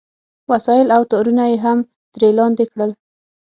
[0.51, 1.77] وسایل او تارونه یې هم
[2.13, 2.91] ترې لاندې کړل